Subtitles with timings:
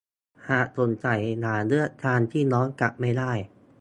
[0.49, 3.31] หากสงสัยอย่าเลือกทางที่ย้อนกลับไม่ได้